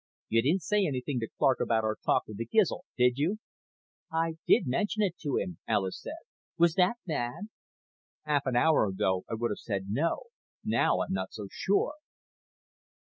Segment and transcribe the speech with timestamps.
[0.29, 3.37] "You didn't say anything to Clark about our talk with the Gizl, did you?"
[4.11, 6.17] "I did mention it to him," Alis said.
[6.57, 7.49] "Was that bad?"
[8.23, 10.23] "Half an hour ago I would have said no.
[10.63, 11.93] Now I'm not so sure."